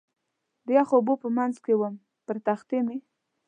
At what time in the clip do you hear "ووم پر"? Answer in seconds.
1.75-2.37